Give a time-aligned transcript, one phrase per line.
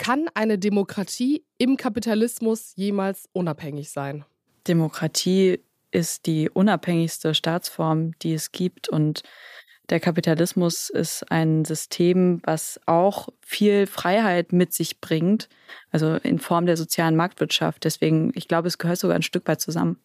[0.00, 4.24] Kann eine Demokratie im Kapitalismus jemals unabhängig sein?
[4.66, 8.88] Demokratie ist die unabhängigste Staatsform, die es gibt.
[8.88, 9.22] Und
[9.90, 15.50] der Kapitalismus ist ein System, was auch viel Freiheit mit sich bringt,
[15.90, 17.84] also in Form der sozialen Marktwirtschaft.
[17.84, 19.98] Deswegen, ich glaube, es gehört sogar ein Stück weit zusammen.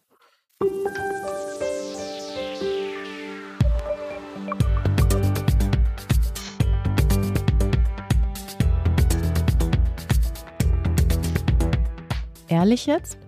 [12.56, 13.18] Ehrlich jetzt?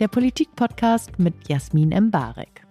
[0.00, 2.66] Der Politik-Podcast mit Jasmin Embarek.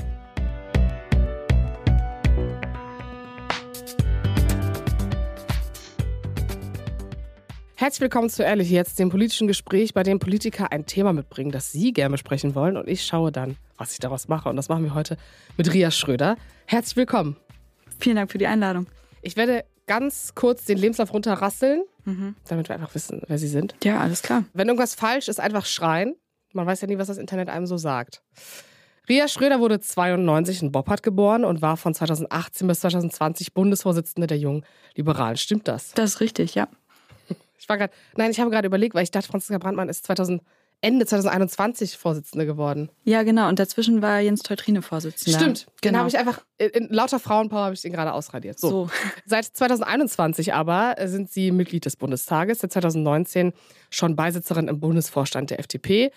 [7.75, 11.71] Herzlich willkommen zu Ehrlich jetzt, dem politischen Gespräch, bei dem Politiker ein Thema mitbringen, das
[11.71, 14.49] Sie gerne besprechen wollen und ich schaue dann, was ich daraus mache.
[14.49, 15.15] Und das machen wir heute
[15.55, 16.35] mit Ria Schröder.
[16.65, 17.37] Herzlich willkommen.
[17.99, 18.87] Vielen Dank für die Einladung.
[19.21, 22.35] Ich werde ganz kurz den Lebenslauf runterrasseln, mhm.
[22.47, 23.75] damit wir einfach wissen, wer Sie sind.
[23.83, 24.45] Ja, alles klar.
[24.53, 26.15] Wenn irgendwas falsch ist, einfach schreien.
[26.53, 28.23] Man weiß ja nie, was das Internet einem so sagt.
[29.07, 34.37] Ria Schröder wurde 92 in Boppard geboren und war von 2018 bis 2020 Bundesvorsitzende der
[34.37, 34.65] Jungen
[34.95, 35.37] Liberalen.
[35.37, 35.91] Stimmt das?
[35.93, 36.67] Das ist richtig, ja.
[37.59, 40.41] Ich war gerade, nein, ich habe gerade überlegt, weil ich dachte, Franziska Brandmann ist 2000,
[40.81, 42.89] Ende 2021 Vorsitzende geworden.
[43.03, 43.49] Ja, genau.
[43.49, 45.39] Und dazwischen war Jens Teutrine Vorsitzender.
[45.39, 45.67] Stimmt.
[45.81, 45.91] Genau.
[45.91, 48.59] Den habe ich einfach, in lauter Frauenpower habe ich den gerade ausradiert.
[48.59, 48.69] So.
[48.69, 48.89] so.
[49.25, 53.53] Seit 2021 aber sind sie Mitglied des Bundestages, seit 2019
[53.89, 56.11] schon Beisitzerin im Bundesvorstand der FDP.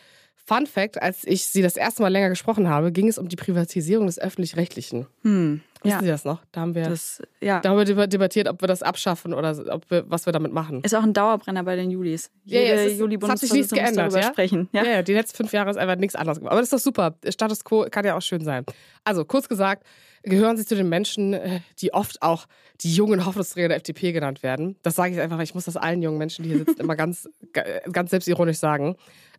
[0.46, 3.36] Fun Fact, als ich sie das erste Mal länger gesprochen habe, ging es um die
[3.36, 5.06] Privatisierung des Öffentlich-Rechtlichen.
[5.22, 6.00] Hm, Wissen ja.
[6.00, 6.42] Sie das noch?
[6.52, 7.60] Da haben wir das, ja.
[7.60, 10.82] darüber debattiert, ob wir das abschaffen oder ob wir, was wir damit machen.
[10.82, 12.30] Ist auch ein Dauerbrenner bei den Julis.
[12.44, 14.12] Jede ja, ja, es, ist, Juli es hat sich nichts geändert.
[14.12, 14.22] Ja?
[14.22, 14.68] Sprechen.
[14.72, 14.84] Ja?
[14.84, 16.52] ja, die letzten fünf Jahre ist einfach nichts anderes geworden.
[16.52, 17.14] Aber das ist doch super.
[17.28, 18.64] Status quo kann ja auch schön sein.
[19.04, 19.84] Also, kurz gesagt,
[20.24, 22.46] gehören Sie zu den Menschen, äh, die oft auch
[22.80, 24.76] die jungen Hoffnungsträger der FDP genannt werden.
[24.82, 26.96] Das sage ich einfach, weil ich muss das allen jungen Menschen, die hier sitzen, immer
[26.96, 27.28] ganz,
[27.92, 28.96] ganz selbstironisch sagen.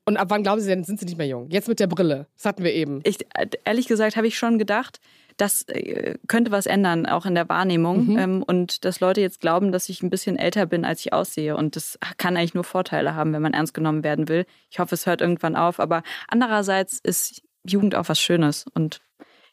[0.09, 1.51] Und ab wann glauben Sie denn, sind Sie nicht mehr jung?
[1.51, 2.25] Jetzt mit der Brille.
[2.35, 2.99] Das hatten wir eben.
[3.03, 3.19] Ich,
[3.63, 4.99] ehrlich gesagt habe ich schon gedacht,
[5.37, 8.07] das äh, könnte was ändern, auch in der Wahrnehmung.
[8.07, 8.17] Mhm.
[8.17, 11.55] Ähm, und dass Leute jetzt glauben, dass ich ein bisschen älter bin, als ich aussehe.
[11.55, 14.47] Und das kann eigentlich nur Vorteile haben, wenn man ernst genommen werden will.
[14.71, 15.79] Ich hoffe, es hört irgendwann auf.
[15.79, 18.65] Aber andererseits ist Jugend auch was Schönes.
[18.73, 19.01] Und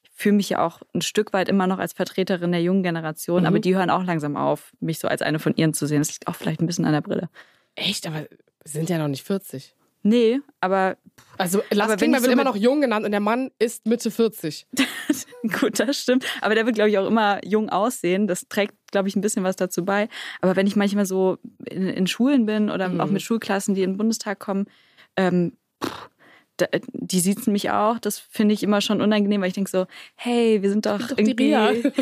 [0.04, 3.42] ich fühle mich ja auch ein Stück weit immer noch als Vertreterin der jungen Generation.
[3.42, 3.46] Mhm.
[3.46, 5.98] Aber die hören auch langsam auf, mich so als eine von ihren zu sehen.
[5.98, 7.28] Das liegt auch vielleicht ein bisschen an der Brille.
[7.74, 8.06] Echt?
[8.06, 8.24] Aber
[8.64, 9.75] sind ja noch nicht 40.
[10.06, 10.96] Nee, aber.
[11.38, 14.66] Also Lars Klingbeil wird so immer noch jung genannt und der Mann ist Mitte 40.
[15.60, 16.24] Gut, das stimmt.
[16.40, 18.26] Aber der wird, glaube ich, auch immer jung aussehen.
[18.26, 20.08] Das trägt, glaube ich, ein bisschen was dazu bei.
[20.40, 23.00] Aber wenn ich manchmal so in, in Schulen bin oder mhm.
[23.00, 24.66] auch mit Schulklassen, die in den Bundestag kommen,
[25.16, 26.08] ähm, pff,
[26.92, 27.98] die siezen mich auch.
[27.98, 31.18] Das finde ich immer schon unangenehm, weil ich denke so, hey, wir sind doch, doch
[31.18, 31.52] irgendwie.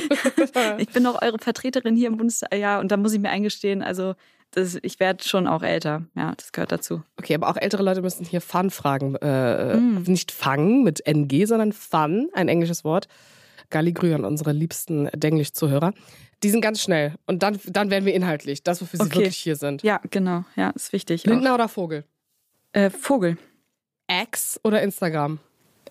[0.78, 2.54] ich bin doch eure Vertreterin hier im Bundestag.
[2.54, 4.14] Ja, und da muss ich mir eingestehen, also
[4.54, 6.02] das, ich werde schon auch älter.
[6.14, 7.02] Ja, das gehört dazu.
[7.16, 9.16] Okay, aber auch ältere Leute müssen hier Fun fragen.
[9.16, 10.04] Äh, mm.
[10.06, 13.08] Nicht fangen mit NG, sondern Fun, ein englisches Wort.
[13.70, 15.92] Galli Grü an unsere liebsten Denglisch-Zuhörer.
[16.42, 17.14] Die sind ganz schnell.
[17.26, 18.62] Und dann, dann werden wir inhaltlich.
[18.62, 19.16] Das, wofür sie okay.
[19.16, 19.82] wirklich hier sind.
[19.82, 20.44] Ja, genau.
[20.56, 21.24] Ja, ist wichtig.
[21.24, 21.54] Lindner auch.
[21.54, 22.04] oder Vogel?
[22.72, 23.36] Äh, Vogel.
[24.08, 25.38] X oder Instagram?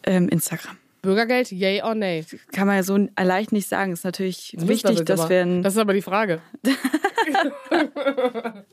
[0.04, 0.78] Ähm, Instagram.
[1.02, 2.26] Bürgergeld, yay or nay?
[2.54, 3.92] Kann man ja so leicht nicht sagen.
[3.92, 5.42] Ist natürlich das wichtig, das dass wir.
[5.42, 6.42] Ein das ist aber die Frage.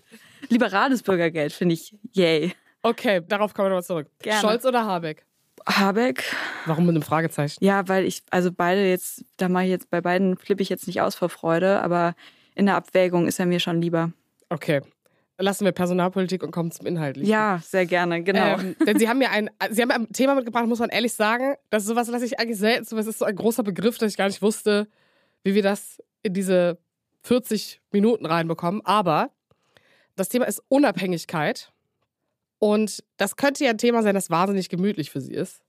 [0.48, 2.52] Liberales Bürgergeld finde ich yay.
[2.82, 4.08] Okay, darauf kommen wir nochmal zurück.
[4.20, 4.40] Gerne.
[4.40, 5.24] Scholz oder Habeck?
[5.66, 6.24] Habeck.
[6.66, 7.62] Warum mit einem Fragezeichen?
[7.62, 10.86] Ja, weil ich, also beide jetzt, da mache ich jetzt, bei beiden flippe ich jetzt
[10.86, 12.14] nicht aus vor Freude, aber
[12.54, 14.12] in der Abwägung ist er mir schon lieber.
[14.48, 14.80] Okay
[15.40, 17.30] lassen wir Personalpolitik und kommen zum Inhaltlichen.
[17.30, 18.58] Ja, sehr gerne, genau.
[18.58, 21.54] Ähm, denn Sie haben mir ein, Sie haben ein Thema mitgebracht, muss man ehrlich sagen.
[21.70, 22.96] Das ist sowas lasse ich eigentlich selten.
[22.96, 24.88] Das ist so ein großer Begriff, dass ich gar nicht wusste,
[25.42, 26.78] wie wir das in diese
[27.22, 28.84] 40 Minuten reinbekommen.
[28.84, 29.30] Aber
[30.16, 31.72] das Thema ist Unabhängigkeit.
[32.58, 35.62] Und das könnte ja ein Thema sein, das wahnsinnig gemütlich für Sie ist.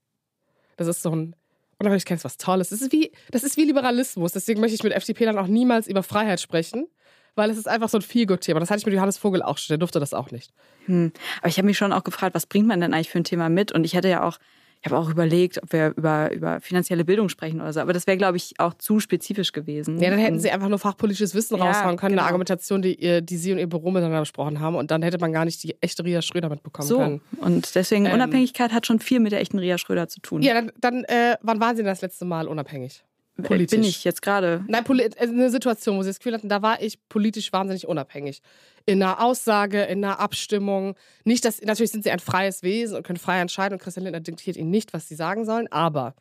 [0.76, 1.36] Das ist so ein
[1.78, 2.68] Unabhängigkeit ist was Tolles.
[2.68, 4.32] Das ist wie, das ist wie Liberalismus.
[4.32, 6.86] Deswegen möchte ich mit FDP dann auch niemals über Freiheit sprechen
[7.34, 8.60] weil es ist einfach so ein Feelgood-Thema.
[8.60, 10.52] Das hatte ich mit Johannes Vogel auch schon, der durfte das auch nicht.
[10.86, 11.12] Hm.
[11.38, 13.48] Aber ich habe mich schon auch gefragt, was bringt man denn eigentlich für ein Thema
[13.48, 13.72] mit?
[13.72, 14.38] Und ich hätte ja auch,
[14.84, 17.78] ich habe auch überlegt, ob wir über, über finanzielle Bildung sprechen oder so.
[17.78, 20.00] Aber das wäre, glaube ich, auch zu spezifisch gewesen.
[20.00, 22.22] Ja, dann hätten sie einfach nur fachpolitisches Wissen ja, raushauen können, genau.
[22.22, 24.74] eine Argumentation, die, die sie und ihr Büro miteinander besprochen haben.
[24.74, 26.98] Und dann hätte man gar nicht die echte Ria Schröder mitbekommen so.
[26.98, 27.20] können.
[27.38, 30.42] Und deswegen, ähm, Unabhängigkeit hat schon viel mit der echten Ria Schröder zu tun.
[30.42, 33.04] Ja, dann, dann äh, wann waren Sie denn das letzte Mal unabhängig?
[33.40, 33.78] Politisch.
[33.78, 34.64] Bin ich jetzt gerade?
[34.68, 38.42] Nein, äh, eine Situation, wo sie das Gefühl hatten, da war ich politisch wahnsinnig unabhängig.
[38.84, 40.96] In einer Aussage, in einer Abstimmung.
[41.24, 44.20] Nicht, dass, natürlich sind sie ein freies Wesen und können frei entscheiden und Christian Lindner
[44.20, 46.14] diktiert ihnen nicht, was sie sagen sollen, aber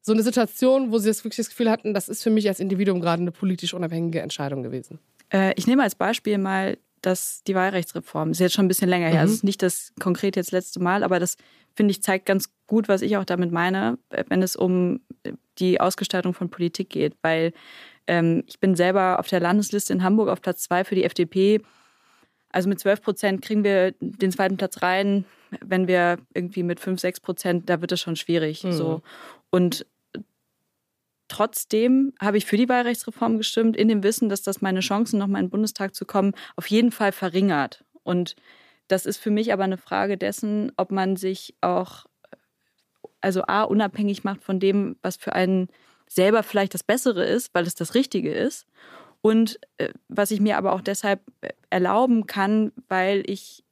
[0.00, 2.60] so eine Situation, wo sie das wirklich das Gefühl hatten, das ist für mich als
[2.60, 4.98] Individuum gerade eine politisch unabhängige Entscheidung gewesen.
[5.32, 9.06] Äh, ich nehme als Beispiel mal dass die Wahlrechtsreform, ist jetzt schon ein bisschen länger
[9.06, 9.20] her, mhm.
[9.20, 11.36] also ist nicht das konkret jetzt letzte Mal, aber das
[11.74, 15.00] finde ich zeigt ganz gut, was ich auch damit meine, wenn es um
[15.58, 17.52] die Ausgestaltung von Politik geht, weil
[18.06, 21.60] ähm, ich bin selber auf der Landesliste in Hamburg auf Platz zwei für die FDP.
[22.50, 25.24] Also mit 12 Prozent kriegen wir den zweiten Platz rein.
[25.60, 28.62] Wenn wir irgendwie mit 5, 6 Prozent, da wird es schon schwierig.
[28.64, 28.72] Mhm.
[28.72, 29.02] So.
[29.50, 29.86] Und
[31.28, 35.40] Trotzdem habe ich für die Wahlrechtsreform gestimmt, in dem Wissen, dass das meine Chancen, nochmal
[35.40, 37.84] in den Bundestag zu kommen, auf jeden Fall verringert.
[38.02, 38.36] Und
[38.88, 42.04] das ist für mich aber eine Frage dessen, ob man sich auch,
[43.24, 45.68] also A, unabhängig macht von dem, was für einen
[46.06, 48.66] selber vielleicht das Bessere ist, weil es das Richtige ist.
[49.22, 53.64] Und äh, was ich mir aber auch deshalb äh, erlauben kann, weil ich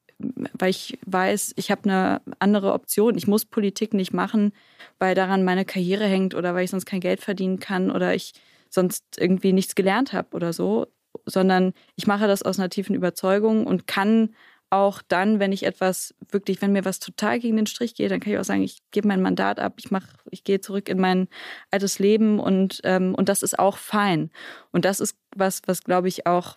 [0.55, 3.17] weil ich weiß, ich habe eine andere Option.
[3.17, 4.53] Ich muss Politik nicht machen,
[5.01, 8.33] weil daran meine Karriere hängt oder weil ich sonst kein Geld verdienen kann oder ich
[8.71, 10.87] sonst irgendwie nichts gelernt habe oder so,
[11.27, 14.35] sondern ich mache das aus einer tiefen Überzeugung und kann
[14.73, 18.21] auch dann, wenn ich etwas wirklich, wenn mir was total gegen den Strich geht, dann
[18.21, 20.99] kann ich auch sagen, ich gebe mein Mandat ab, ich mache, ich gehe zurück in
[20.99, 21.29] mein
[21.71, 24.31] altes Leben und ähm, und das ist auch fein.
[24.71, 26.57] Und das ist was, was glaube ich auch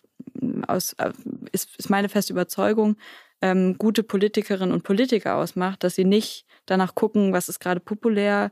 [0.66, 1.12] aus äh,
[1.52, 2.96] ist, ist meine feste Überzeugung,
[3.42, 8.50] ähm, gute Politikerinnen und Politiker ausmacht, dass sie nicht danach gucken, was ist gerade populär,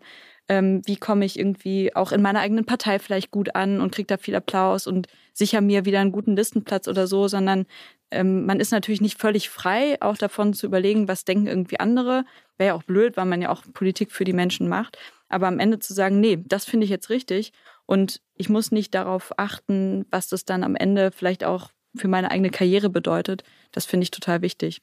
[0.50, 4.07] ähm, wie komme ich irgendwie auch in meiner eigenen Partei vielleicht gut an und kriege
[4.07, 7.65] da viel Applaus und sicher mir wieder einen guten Listenplatz oder so, sondern
[8.12, 12.25] ähm, man ist natürlich nicht völlig frei, auch davon zu überlegen, was denken irgendwie andere.
[12.57, 14.97] Wäre ja auch blöd, weil man ja auch Politik für die Menschen macht.
[15.30, 17.51] Aber am Ende zu sagen, nee, das finde ich jetzt richtig
[17.85, 22.31] und ich muss nicht darauf achten, was das dann am Ende vielleicht auch für meine
[22.31, 24.81] eigene Karriere bedeutet, das finde ich total wichtig.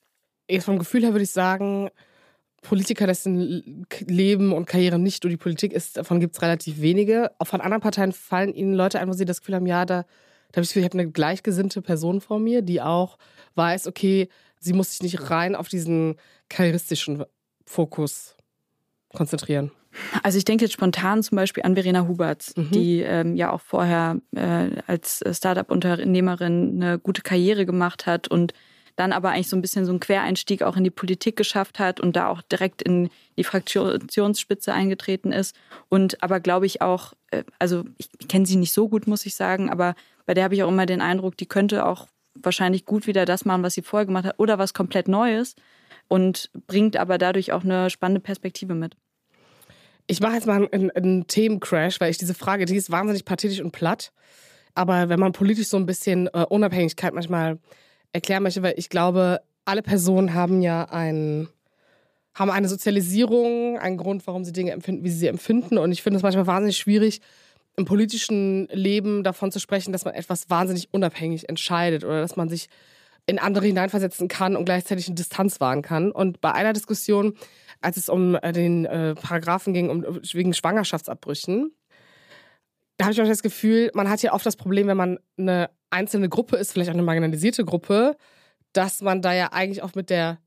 [0.48, 1.90] Jetzt vom Gefühl her würde ich sagen,
[2.62, 7.30] Politiker, dessen Leben und Karriere nicht nur die Politik ist, davon gibt es relativ wenige.
[7.38, 10.04] Auch von anderen Parteien fallen ihnen Leute ein, wo sie das Gefühl haben, ja, da,
[10.52, 13.18] da habe ich ich habe eine gleichgesinnte Person vor mir, die auch
[13.54, 16.16] weiß, okay, sie muss sich nicht rein auf diesen
[16.48, 17.24] karrieristischen
[17.64, 18.36] Fokus
[19.14, 19.70] konzentrieren.
[20.22, 22.70] Also ich denke jetzt spontan zum Beispiel an Verena Huberts, mhm.
[22.70, 28.52] die ähm, ja auch vorher äh, als Startup-Unternehmerin eine gute Karriere gemacht hat und
[28.96, 32.00] dann aber eigentlich so ein bisschen so einen Quereinstieg auch in die Politik geschafft hat
[32.00, 33.08] und da auch direkt in
[33.38, 35.56] die Fraktionsspitze eingetreten ist.
[35.88, 39.34] Und aber glaube ich auch, äh, also ich kenne sie nicht so gut, muss ich
[39.34, 39.94] sagen, aber
[40.30, 43.44] bei der habe ich auch immer den Eindruck, die könnte auch wahrscheinlich gut wieder das
[43.44, 45.56] machen, was sie vorher gemacht hat oder was komplett Neues
[46.06, 48.94] und bringt aber dadurch auch eine spannende Perspektive mit.
[50.06, 53.60] Ich mache jetzt mal einen, einen Themencrash, weil ich diese Frage, die ist wahnsinnig pathetisch
[53.60, 54.12] und platt.
[54.76, 57.58] Aber wenn man politisch so ein bisschen äh, Unabhängigkeit manchmal
[58.12, 61.48] erklären möchte, weil ich glaube, alle Personen haben ja ein,
[62.34, 65.76] haben eine Sozialisierung, einen Grund, warum sie Dinge empfinden, wie sie sie empfinden.
[65.76, 67.20] Und ich finde es manchmal wahnsinnig schwierig,
[67.80, 72.48] im politischen Leben davon zu sprechen, dass man etwas wahnsinnig unabhängig entscheidet oder dass man
[72.48, 72.68] sich
[73.26, 76.12] in andere hineinversetzen kann und gleichzeitig eine Distanz wahren kann.
[76.12, 77.34] Und bei einer Diskussion,
[77.80, 81.72] als es um äh, den äh, Paragraphen ging, um, wegen Schwangerschaftsabbrüchen,
[82.96, 85.70] da habe ich manchmal das Gefühl, man hat ja oft das Problem, wenn man eine
[85.88, 88.16] einzelne Gruppe ist, vielleicht auch eine marginalisierte Gruppe,
[88.72, 90.38] dass man da ja eigentlich auch mit der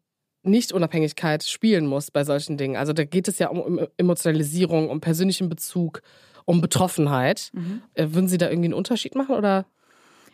[0.43, 2.75] Nicht-Unabhängigkeit spielen muss bei solchen Dingen.
[2.77, 6.01] Also da geht es ja um Emotionalisierung, um persönlichen Bezug,
[6.45, 7.51] um Betroffenheit.
[7.53, 7.81] Mhm.
[7.93, 9.65] Äh, würden Sie da irgendwie einen Unterschied machen oder?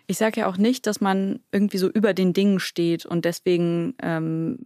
[0.08, 3.94] Ich sage ja auch nicht, dass man irgendwie so über den Dingen steht und deswegen,
[4.02, 4.58] ähm,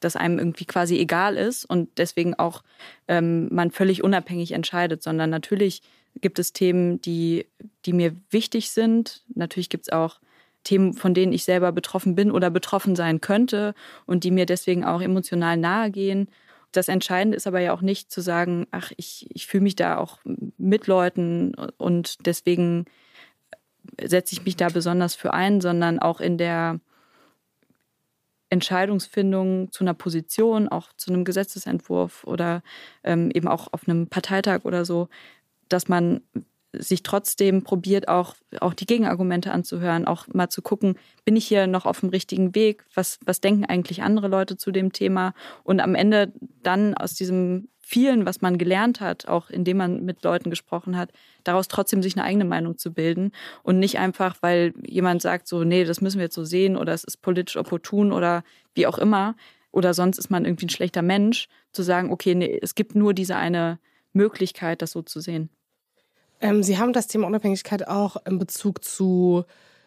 [0.00, 2.62] dass einem irgendwie quasi egal ist und deswegen auch
[3.08, 5.80] ähm, man völlig unabhängig entscheidet, sondern natürlich
[6.20, 7.46] gibt es Themen, die,
[7.86, 9.22] die mir wichtig sind.
[9.34, 10.20] Natürlich gibt es auch
[10.64, 13.74] Themen, von denen ich selber betroffen bin oder betroffen sein könnte
[14.06, 16.28] und die mir deswegen auch emotional nahe gehen.
[16.72, 19.98] Das Entscheidende ist aber ja auch nicht zu sagen, ach, ich, ich fühle mich da
[19.98, 20.18] auch
[20.56, 22.86] mit Leuten und deswegen
[24.00, 26.80] setze ich mich da besonders für ein, sondern auch in der
[28.48, 32.62] Entscheidungsfindung zu einer Position, auch zu einem Gesetzesentwurf oder
[33.02, 35.08] ähm, eben auch auf einem Parteitag oder so,
[35.68, 36.20] dass man
[36.72, 41.66] sich trotzdem probiert, auch, auch die Gegenargumente anzuhören, auch mal zu gucken, bin ich hier
[41.66, 42.84] noch auf dem richtigen Weg?
[42.94, 45.34] Was, was denken eigentlich andere Leute zu dem Thema?
[45.64, 50.24] Und am Ende dann aus diesem vielen, was man gelernt hat, auch indem man mit
[50.24, 51.12] Leuten gesprochen hat,
[51.44, 55.64] daraus trotzdem sich eine eigene Meinung zu bilden und nicht einfach, weil jemand sagt so,
[55.64, 58.98] nee, das müssen wir jetzt so sehen oder es ist politisch opportun oder wie auch
[58.98, 59.36] immer
[59.72, 63.14] oder sonst ist man irgendwie ein schlechter Mensch, zu sagen, okay, nee, es gibt nur
[63.14, 63.78] diese eine
[64.12, 65.50] Möglichkeit, das so zu sehen.
[66.42, 69.44] Ähm, Sie haben das Thema Unabhängigkeit auch in Bezug zu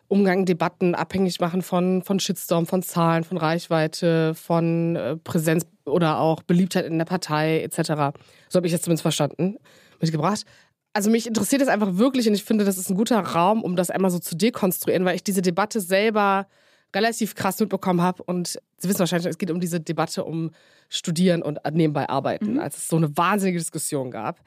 [0.07, 6.19] Umgang, Debatten abhängig machen von, von Shitstorm, von Zahlen, von Reichweite, von äh, Präsenz oder
[6.19, 8.17] auch Beliebtheit in der Partei etc.
[8.49, 9.57] So habe ich jetzt zumindest verstanden,
[9.99, 10.45] mitgebracht.
[10.93, 13.75] Also mich interessiert das einfach wirklich und ich finde, das ist ein guter Raum, um
[13.75, 16.47] das einmal so zu dekonstruieren, weil ich diese Debatte selber
[16.95, 18.23] relativ krass mitbekommen habe.
[18.23, 20.51] Und Sie wissen wahrscheinlich, es geht um diese Debatte um
[20.87, 22.59] Studieren und nebenbei arbeiten, mhm.
[22.59, 24.39] als es so eine wahnsinnige Diskussion gab.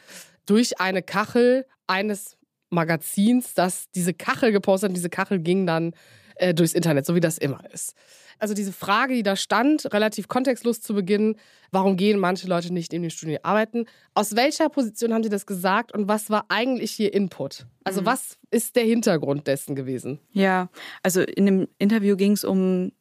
[0.49, 2.39] Durch eine Kachel eines
[2.71, 4.97] Magazins, das diese Kachel gepostet hat.
[4.97, 5.93] Diese Kachel ging dann
[6.37, 7.95] äh, durchs Internet, so wie das immer ist.
[8.39, 11.37] Also diese Frage, die da stand, relativ kontextlos zu Beginn,
[11.73, 13.87] warum gehen manche Leute nicht in den Studien arbeiten?
[14.15, 17.67] Aus welcher Position haben Sie das gesagt und was war eigentlich Ihr Input?
[17.85, 18.07] Also mhm.
[18.07, 20.21] was ist der Hintergrund dessen gewesen?
[20.31, 20.71] Ja,
[21.03, 22.93] also in dem Interview ging es um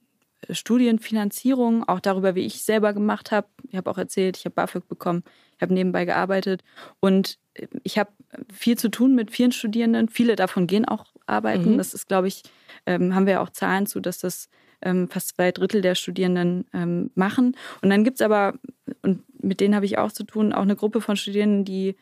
[0.49, 3.47] Studienfinanzierung, auch darüber, wie ich selber gemacht habe.
[3.69, 5.23] Ich habe auch erzählt, ich habe BAföG bekommen,
[5.57, 6.63] ich habe nebenbei gearbeitet
[6.99, 7.39] und
[7.83, 8.11] ich habe
[8.53, 10.09] viel zu tun mit vielen Studierenden.
[10.09, 11.73] Viele davon gehen auch arbeiten.
[11.73, 11.77] Mhm.
[11.77, 12.43] Das ist, glaube ich,
[12.85, 14.49] ähm, haben wir auch Zahlen zu, dass das
[14.81, 17.55] ähm, fast zwei Drittel der Studierenden ähm, machen.
[17.81, 18.53] Und dann gibt es aber,
[19.01, 21.95] und mit denen habe ich auch zu tun, auch eine Gruppe von Studierenden, die,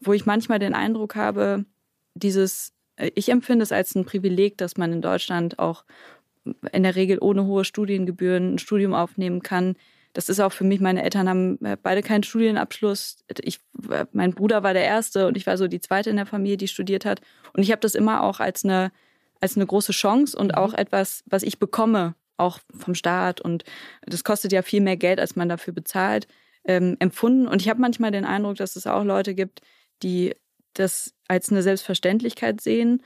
[0.00, 1.66] wo ich manchmal den Eindruck habe,
[2.14, 5.84] dieses, äh, ich empfinde es als ein Privileg, dass man in Deutschland auch
[6.72, 9.76] in der Regel ohne hohe Studiengebühren ein Studium aufnehmen kann.
[10.14, 13.18] Das ist auch für mich, meine Eltern haben äh, beide keinen Studienabschluss.
[13.42, 16.26] Ich, äh, mein Bruder war der Erste und ich war so die Zweite in der
[16.26, 17.20] Familie, die studiert hat.
[17.52, 18.90] Und ich habe das immer auch als eine
[19.44, 20.54] als eine große Chance und mhm.
[20.54, 23.42] auch etwas, was ich bekomme, auch vom Staat.
[23.42, 23.64] Und
[24.02, 26.26] das kostet ja viel mehr Geld, als man dafür bezahlt,
[26.64, 27.46] ähm, empfunden.
[27.46, 29.60] Und ich habe manchmal den Eindruck, dass es auch Leute gibt,
[30.02, 30.34] die
[30.72, 33.02] das als eine Selbstverständlichkeit sehen.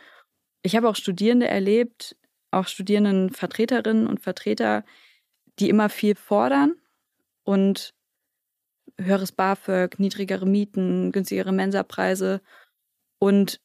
[0.62, 2.16] Ich habe auch Studierende erlebt,
[2.52, 4.84] auch Studierendenvertreterinnen und Vertreter,
[5.58, 6.76] die immer viel fordern
[7.48, 7.94] und
[9.00, 12.42] höheres BAföG, niedrigere Mieten, günstigere Mensapreise
[13.18, 13.58] und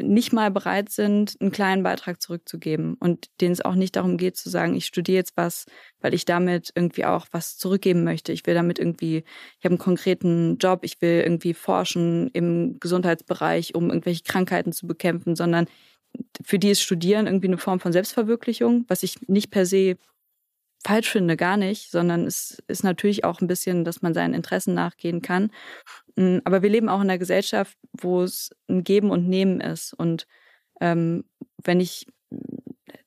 [0.00, 4.36] nicht mal bereit sind, einen kleinen Beitrag zurückzugeben und denen es auch nicht darum geht
[4.36, 5.66] zu sagen, ich studiere jetzt was,
[6.00, 8.32] weil ich damit irgendwie auch was zurückgeben möchte.
[8.32, 9.24] Ich will damit irgendwie,
[9.58, 14.88] ich habe einen konkreten Job, ich will irgendwie forschen im Gesundheitsbereich, um irgendwelche Krankheiten zu
[14.88, 15.66] bekämpfen, sondern
[16.44, 19.96] für die ist Studieren irgendwie eine Form von Selbstverwirklichung, was ich nicht per se
[20.84, 24.74] falsch finde, gar nicht, sondern es ist natürlich auch ein bisschen, dass man seinen Interessen
[24.74, 25.50] nachgehen kann.
[26.16, 29.94] Mm, aber wir leben auch in einer Gesellschaft, wo es ein Geben und Nehmen ist.
[29.94, 30.26] Und
[30.80, 31.24] ähm,
[31.62, 32.06] wenn ich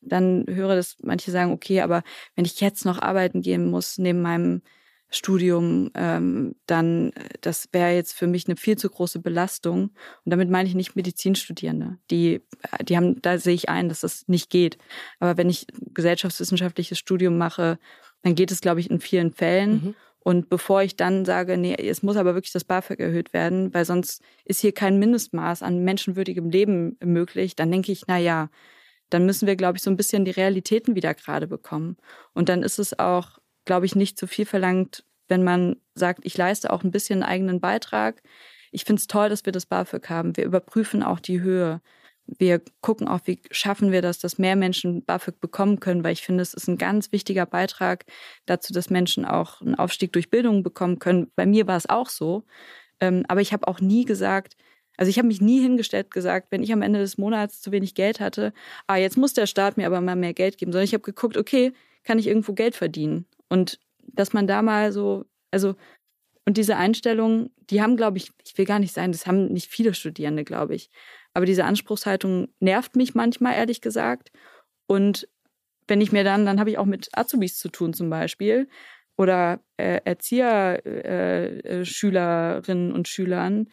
[0.01, 2.03] dann höre, dass manche sagen, okay, aber
[2.35, 4.61] wenn ich jetzt noch arbeiten gehen muss neben meinem
[5.09, 9.91] Studium, ähm, dann das wäre jetzt für mich eine viel zu große Belastung.
[10.25, 11.97] Und damit meine ich nicht Medizinstudierende.
[12.11, 14.77] Die, äh, die haben, da sehe ich ein, dass das nicht geht.
[15.19, 17.79] Aber wenn ich gesellschaftswissenschaftliches Studium mache,
[18.23, 19.71] dann geht es, glaube ich, in vielen Fällen.
[19.71, 19.95] Mhm.
[20.19, 23.85] Und bevor ich dann sage, nee, es muss aber wirklich das BAföG erhöht werden, weil
[23.85, 28.49] sonst ist hier kein Mindestmaß an menschenwürdigem Leben möglich, dann denke ich, na ja,
[29.09, 31.95] dann müssen wir, glaube ich, so ein bisschen die Realitäten wieder gerade bekommen.
[32.33, 33.37] Und dann ist es auch
[33.67, 37.31] glaube ich, nicht zu viel verlangt, wenn man sagt, ich leiste auch ein bisschen einen
[37.31, 38.23] eigenen Beitrag.
[38.71, 40.35] Ich finde es toll, dass wir das BAföG haben.
[40.35, 41.81] Wir überprüfen auch die Höhe.
[42.25, 46.23] Wir gucken auch, wie schaffen wir das, dass mehr Menschen BAföG bekommen können, weil ich
[46.23, 48.05] finde, es ist ein ganz wichtiger Beitrag
[48.45, 51.31] dazu, dass Menschen auch einen Aufstieg durch Bildung bekommen können.
[51.35, 52.43] Bei mir war es auch so.
[52.99, 54.55] Ähm, aber ich habe auch nie gesagt,
[54.97, 57.93] also ich habe mich nie hingestellt gesagt, wenn ich am Ende des Monats zu wenig
[57.93, 58.51] Geld hatte,
[58.87, 61.37] ah, jetzt muss der Staat mir aber mal mehr Geld geben, sondern ich habe geguckt,
[61.37, 61.71] okay,
[62.03, 63.25] kann ich irgendwo Geld verdienen?
[63.49, 65.75] Und dass man da mal so, also,
[66.45, 69.69] und diese Einstellung, die haben, glaube ich, ich will gar nicht sein, das haben nicht
[69.69, 70.89] viele Studierende, glaube ich.
[71.33, 74.31] Aber diese Anspruchshaltung nervt mich manchmal, ehrlich gesagt.
[74.87, 75.27] Und
[75.87, 78.67] wenn ich mir dann, dann habe ich auch mit Azubis zu tun zum Beispiel
[79.17, 83.69] oder äh, Erzieher, äh, äh, Schülerinnen und Schülern,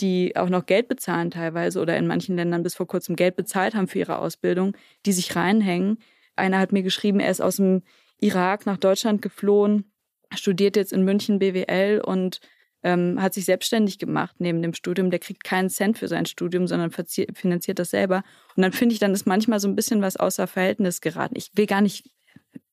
[0.00, 3.74] die auch noch Geld bezahlen teilweise oder in manchen Ländern bis vor kurzem Geld bezahlt
[3.74, 5.98] haben für ihre Ausbildung, die sich reinhängen.
[6.34, 7.82] Einer hat mir geschrieben, er ist aus dem
[8.20, 9.92] Irak nach Deutschland geflohen,
[10.34, 12.40] studiert jetzt in München BWL und
[12.82, 15.10] ähm, hat sich selbstständig gemacht neben dem Studium.
[15.10, 18.22] Der kriegt keinen Cent für sein Studium, sondern finanziert das selber.
[18.54, 21.34] Und dann finde ich, dann ist manchmal so ein bisschen was außer Verhältnis geraten.
[21.36, 22.10] Ich will gar nicht,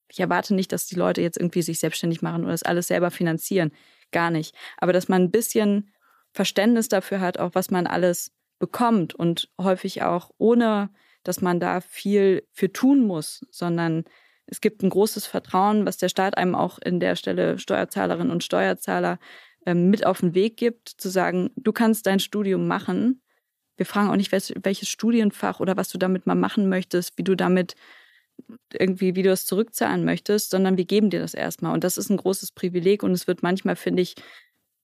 [0.09, 3.11] ich erwarte nicht, dass die Leute jetzt irgendwie sich selbstständig machen oder das alles selber
[3.11, 3.71] finanzieren.
[4.11, 4.55] Gar nicht.
[4.77, 5.91] Aber dass man ein bisschen
[6.31, 10.89] Verständnis dafür hat, auch was man alles bekommt und häufig auch ohne,
[11.23, 14.03] dass man da viel für tun muss, sondern
[14.45, 18.43] es gibt ein großes Vertrauen, was der Staat einem auch in der Stelle Steuerzahlerinnen und
[18.43, 19.19] Steuerzahler
[19.65, 23.21] ähm, mit auf den Weg gibt, zu sagen, du kannst dein Studium machen.
[23.77, 27.35] Wir fragen auch nicht, welches Studienfach oder was du damit mal machen möchtest, wie du
[27.35, 27.75] damit
[28.73, 31.73] irgendwie, wie du das zurückzahlen möchtest, sondern wir geben dir das erstmal.
[31.73, 34.15] Und das ist ein großes Privileg und es wird manchmal, finde ich,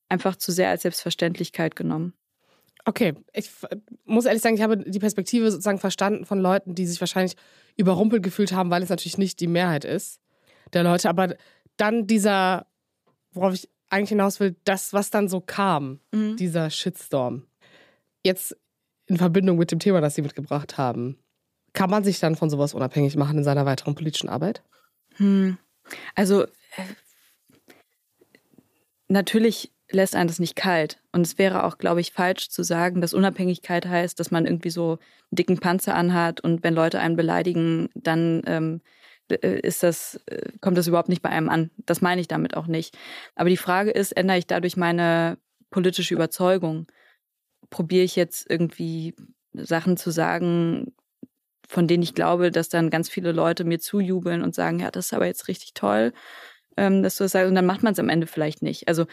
[0.07, 2.13] einfach zu sehr als Selbstverständlichkeit genommen.
[2.89, 3.51] Okay, ich
[4.05, 7.35] muss ehrlich sagen, ich habe die Perspektive sozusagen verstanden von Leuten, die sich wahrscheinlich
[7.77, 10.19] überrumpelt gefühlt haben, weil es natürlich nicht die Mehrheit ist
[10.73, 11.07] der Leute.
[11.07, 11.35] Aber
[11.77, 12.65] dann dieser,
[13.31, 16.35] worauf ich eigentlich hinaus will, das, was dann so kam, mhm.
[16.37, 17.45] dieser Shitstorm.
[18.25, 18.57] Jetzt
[19.05, 21.19] in Verbindung mit dem Thema, das Sie mitgebracht haben.
[21.73, 24.63] Kann man sich dann von sowas unabhängig machen in seiner weiteren politischen Arbeit?
[25.17, 25.59] Hm.
[26.15, 26.47] Also äh,
[29.09, 31.01] natürlich lässt einen das nicht kalt.
[31.11, 34.69] Und es wäre auch, glaube ich, falsch zu sagen, dass Unabhängigkeit heißt, dass man irgendwie
[34.69, 34.99] so einen
[35.31, 38.81] dicken Panzer anhat und wenn Leute einen beleidigen, dann ähm,
[39.29, 41.71] äh, ist das, äh, kommt das überhaupt nicht bei einem an.
[41.85, 42.97] Das meine ich damit auch nicht.
[43.35, 45.37] Aber die Frage ist, ändere ich dadurch meine
[45.69, 46.87] politische Überzeugung?
[47.69, 49.15] Probiere ich jetzt irgendwie
[49.53, 50.93] Sachen zu sagen,
[51.67, 55.07] von denen ich glaube, dass dann ganz viele Leute mir zujubeln und sagen, ja, das
[55.07, 56.13] ist aber jetzt richtig toll,
[56.77, 57.49] ähm, dass du das sagst.
[57.49, 58.87] Und dann macht man es am Ende vielleicht nicht.
[58.87, 59.05] Also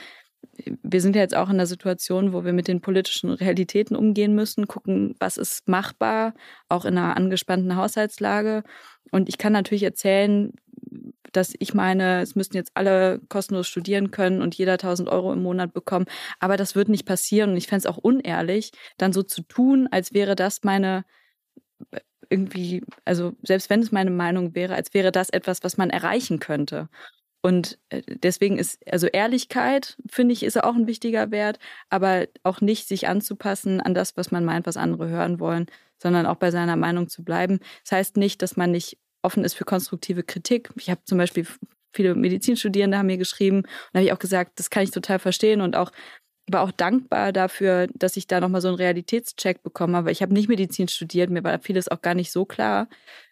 [0.83, 4.35] wir sind ja jetzt auch in einer Situation, wo wir mit den politischen Realitäten umgehen
[4.35, 6.35] müssen, gucken, was ist machbar,
[6.69, 8.63] auch in einer angespannten Haushaltslage.
[9.11, 10.53] Und ich kann natürlich erzählen,
[11.33, 15.43] dass ich meine, es müssten jetzt alle kostenlos studieren können und jeder 1000 Euro im
[15.43, 16.07] Monat bekommen.
[16.41, 17.51] Aber das wird nicht passieren.
[17.51, 21.05] Und ich fände es auch unehrlich, dann so zu tun, als wäre das meine
[22.31, 26.41] irgendwie, also selbst wenn es meine Meinung wäre, als wäre das etwas, was man erreichen
[26.41, 26.89] könnte.
[27.47, 31.61] Und äh, deswegen ist, also Ehrlichkeit, finde ich, ist auch ein wichtiger Wert,
[31.91, 36.27] aber auch nicht sich anzupassen an das, was man meint, was andere hören wollen, sondern
[36.27, 37.61] auch bei seiner Meinung zu bleiben.
[37.85, 40.71] Das heißt nicht, dass man nicht offen ist für konstruktive Kritik.
[40.75, 41.47] Ich habe zum Beispiel
[41.95, 45.61] viele Medizinstudierende haben mir geschrieben und habe ich auch gesagt, das kann ich total verstehen
[45.61, 45.93] und auch
[46.51, 50.11] war auch dankbar dafür, dass ich da nochmal so einen Realitätscheck bekommen habe.
[50.11, 52.89] Ich habe nicht Medizin studiert, mir war vieles auch gar nicht so klar.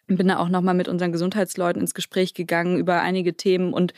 [0.07, 3.73] Bin da auch nochmal mit unseren Gesundheitsleuten ins Gespräch gegangen über einige Themen.
[3.73, 3.93] Und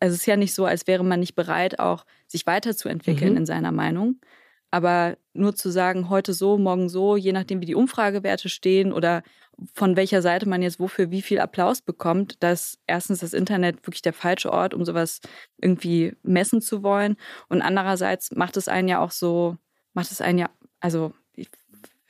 [0.00, 3.38] es ist ja nicht so, als wäre man nicht bereit, auch sich weiterzuentwickeln mhm.
[3.38, 4.20] in seiner Meinung.
[4.72, 9.22] Aber nur zu sagen, heute so, morgen so, je nachdem, wie die Umfragewerte stehen oder
[9.74, 14.02] von welcher Seite man jetzt wofür wie viel Applaus bekommt, dass erstens das Internet wirklich
[14.02, 15.20] der falsche Ort, um sowas
[15.58, 17.16] irgendwie messen zu wollen.
[17.48, 19.56] Und andererseits macht es einen ja auch so,
[19.92, 20.50] macht es einen ja,
[20.80, 21.12] also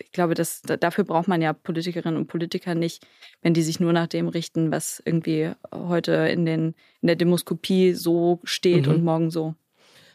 [0.04, 3.06] ich, glaube, dass, dafür braucht man ja Politikerinnen und Politiker nicht,
[3.40, 7.94] wenn die sich nur nach dem richten, was irgendwie heute in, den, in der Demoskopie
[7.94, 8.92] so steht mhm.
[8.92, 9.54] und morgen so.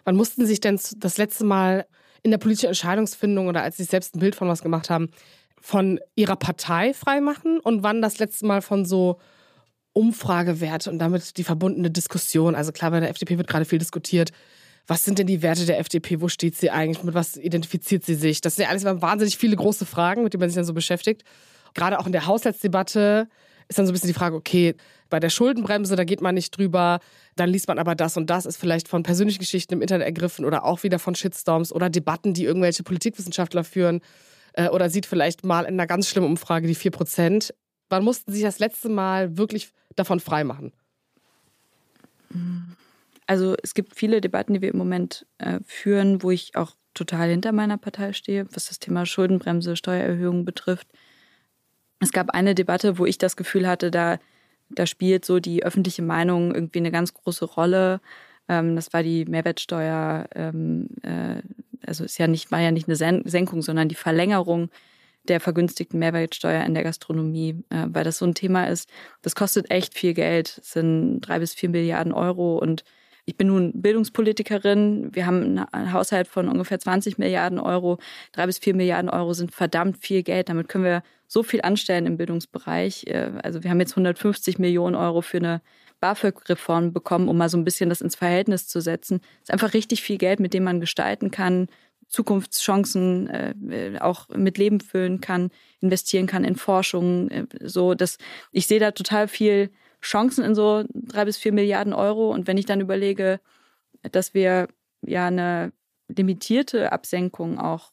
[0.03, 1.85] Wann mussten Sie sich denn das letzte Mal
[2.23, 5.09] in der politischen Entscheidungsfindung oder als sie selbst ein Bild von was gemacht haben,
[5.59, 9.19] von ihrer Partei freimachen und wann das letzte Mal von so
[9.93, 12.53] Umfragewerte und damit die verbundene Diskussion.
[12.53, 14.31] Also klar, bei der FDP wird gerade viel diskutiert.
[14.87, 16.21] Was sind denn die Werte der FDP?
[16.21, 17.03] Wo steht sie eigentlich?
[17.03, 18.39] Mit was identifiziert sie sich?
[18.39, 21.23] Das sind ja alles wahnsinnig viele große Fragen, mit denen man sich dann so beschäftigt.
[21.73, 23.27] Gerade auch in der Haushaltsdebatte
[23.67, 24.75] ist dann so ein bisschen die Frage, okay,
[25.09, 26.99] bei der Schuldenbremse, da geht man nicht drüber,
[27.35, 30.45] dann liest man aber das und das, ist vielleicht von persönlichen Geschichten im Internet ergriffen
[30.45, 34.01] oder auch wieder von Shitstorms oder Debatten, die irgendwelche Politikwissenschaftler führen
[34.53, 37.53] äh, oder sieht vielleicht mal in einer ganz schlimmen Umfrage die 4%.
[37.89, 40.71] Wann mussten Sie sich das letzte Mal wirklich davon freimachen?
[43.27, 47.29] Also es gibt viele Debatten, die wir im Moment äh, führen, wo ich auch total
[47.29, 50.87] hinter meiner Partei stehe, was das Thema Schuldenbremse, Steuererhöhungen betrifft.
[51.99, 54.17] Es gab eine Debatte, wo ich das Gefühl hatte, da,
[54.69, 58.01] da spielt so die öffentliche Meinung irgendwie eine ganz große Rolle.
[58.47, 61.41] Ähm, das war die Mehrwertsteuer, ähm, äh,
[61.85, 64.69] also ist ja nicht, war ja nicht eine Senkung, sondern die Verlängerung
[65.27, 68.89] der vergünstigten Mehrwertsteuer in der Gastronomie, äh, weil das so ein Thema ist.
[69.21, 72.83] Das kostet echt viel Geld, das sind drei bis vier Milliarden Euro und
[73.27, 75.13] ich bin nun Bildungspolitikerin.
[75.13, 77.99] Wir haben einen Haushalt von ungefähr 20 Milliarden Euro.
[78.31, 80.47] Drei bis vier Milliarden Euro sind verdammt viel Geld.
[80.47, 83.05] Damit können wir so viel anstellen im Bildungsbereich.
[83.07, 85.61] Äh, also wir haben jetzt 150 Millionen Euro für eine
[85.99, 89.19] BAföG-Reform bekommen, um mal so ein bisschen das ins Verhältnis zu setzen.
[89.19, 91.67] Das ist einfach richtig viel Geld, mit dem man gestalten kann,
[92.07, 95.49] Zukunftschancen äh, auch mit Leben füllen kann,
[95.81, 97.29] investieren kann in Forschung.
[97.29, 98.19] Äh, so, dass
[98.53, 99.69] ich sehe da total viel
[100.01, 102.31] Chancen in so drei bis vier Milliarden Euro.
[102.31, 103.39] Und wenn ich dann überlege,
[104.11, 104.67] dass wir
[105.01, 105.71] ja eine
[106.07, 107.91] limitierte Absenkung auch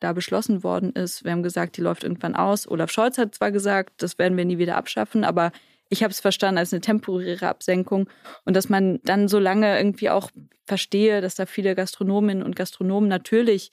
[0.00, 1.24] da beschlossen worden ist.
[1.24, 2.68] Wir haben gesagt, die läuft irgendwann aus.
[2.68, 5.52] Olaf Scholz hat zwar gesagt, das werden wir nie wieder abschaffen, aber
[5.88, 8.08] ich habe es verstanden als eine temporäre Absenkung
[8.44, 10.30] und dass man dann so lange irgendwie auch
[10.64, 13.72] verstehe, dass da viele Gastronominnen und Gastronomen natürlich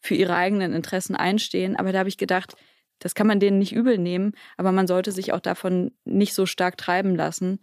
[0.00, 1.76] für ihre eigenen Interessen einstehen.
[1.76, 2.56] Aber da habe ich gedacht,
[3.02, 6.46] das kann man denen nicht übel nehmen, aber man sollte sich auch davon nicht so
[6.46, 7.58] stark treiben lassen.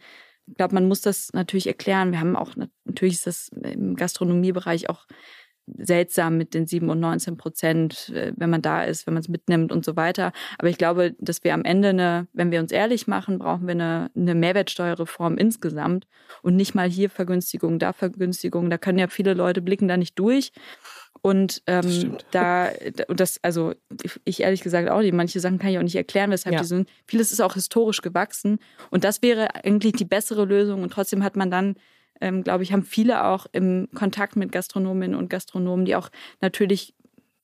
[0.47, 2.11] Ich glaube, man muss das natürlich erklären.
[2.11, 5.05] Wir haben auch, natürlich ist das im Gastronomiebereich auch
[5.77, 9.29] seltsam mit den 7 und 19 Prozent, äh, wenn man da ist, wenn man es
[9.29, 10.31] mitnimmt und so weiter.
[10.57, 13.73] Aber ich glaube, dass wir am Ende eine, wenn wir uns ehrlich machen, brauchen wir
[13.73, 16.07] eine, eine Mehrwertsteuerreform insgesamt
[16.41, 18.69] und nicht mal hier Vergünstigung, da Vergünstigung.
[18.69, 20.51] Da können ja viele Leute blicken da nicht durch.
[21.21, 22.69] Und ähm, da,
[23.07, 23.73] und das, also
[24.23, 26.61] ich ehrlich gesagt auch nicht, manche Sachen kann ich auch nicht erklären, weshalb ja.
[26.61, 26.89] die sind.
[27.05, 28.59] Vieles ist auch historisch gewachsen.
[28.89, 30.81] Und das wäre eigentlich die bessere Lösung.
[30.81, 31.75] Und trotzdem hat man dann
[32.21, 36.09] ähm, glaube ich, haben viele auch im Kontakt mit Gastronominnen und Gastronomen, die auch
[36.41, 36.93] natürlich,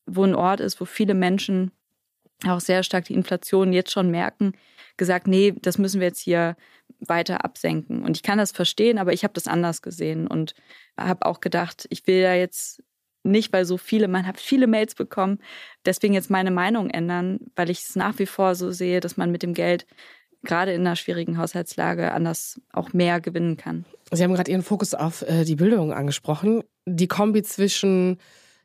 [0.05, 1.71] wo ein Ort ist, wo viele Menschen
[2.45, 4.53] auch sehr stark die Inflation jetzt schon merken,
[4.97, 6.55] gesagt, nee, das müssen wir jetzt hier
[6.99, 8.03] weiter absenken.
[8.03, 10.53] Und ich kann das verstehen, aber ich habe das anders gesehen und
[10.97, 12.83] habe auch gedacht, ich will da jetzt
[13.25, 15.39] nicht, weil so viele, man hat viele Mails bekommen,
[15.85, 19.31] deswegen jetzt meine Meinung ändern, weil ich es nach wie vor so sehe, dass man
[19.31, 19.85] mit dem Geld
[20.43, 23.85] gerade in einer schwierigen Haushaltslage anders auch mehr gewinnen kann.
[24.11, 26.63] Sie haben gerade Ihren Fokus auf äh, die Bildung angesprochen.
[26.85, 28.19] Die Kombi zwischen,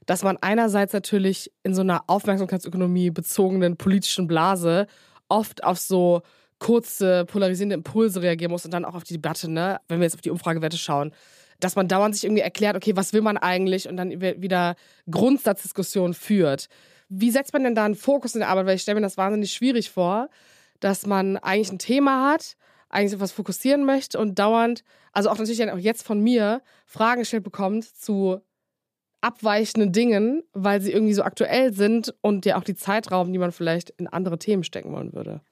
[0.07, 4.87] dass man einerseits natürlich in so einer Aufmerksamkeitsökonomie bezogenen politischen Blase
[5.29, 6.23] oft auf so
[6.59, 9.81] kurze polarisierende Impulse reagieren muss und dann auch auf die Debatte, ne?
[9.89, 11.13] wenn wir jetzt auf die Umfragewerte schauen,
[11.61, 14.77] dass man dauernd sich irgendwie erklärt, okay, was will man eigentlich und dann wieder
[15.11, 16.69] Grundsatzdiskussionen führt.
[17.09, 18.67] Wie setzt man denn da einen Fokus in der Arbeit?
[18.67, 20.29] Weil ich stelle mir das wahnsinnig schwierig vor,
[20.81, 22.57] dass man eigentlich ein Thema hat,
[22.89, 27.21] eigentlich auf was fokussieren möchte und dauernd, also auch natürlich auch jetzt von mir, Fragen
[27.21, 28.41] gestellt bekommt zu
[29.21, 33.39] abweichenden Dingen, weil sie irgendwie so aktuell sind und ja auch die Zeit rauben, die
[33.39, 35.43] man vielleicht in andere Themen stecken wollen würde.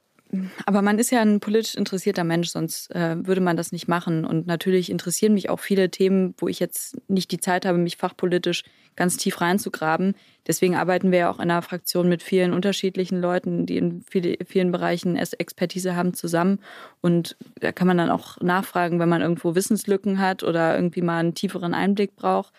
[0.66, 4.24] Aber man ist ja ein politisch interessierter Mensch, sonst äh, würde man das nicht machen.
[4.24, 7.96] Und natürlich interessieren mich auch viele Themen, wo ich jetzt nicht die Zeit habe, mich
[7.96, 8.64] fachpolitisch
[8.94, 10.14] ganz tief reinzugraben.
[10.46, 14.36] Deswegen arbeiten wir ja auch in einer Fraktion mit vielen unterschiedlichen Leuten, die in viele,
[14.44, 16.58] vielen Bereichen Expertise haben, zusammen.
[17.00, 21.20] Und da kann man dann auch nachfragen, wenn man irgendwo Wissenslücken hat oder irgendwie mal
[21.20, 22.52] einen tieferen Einblick braucht.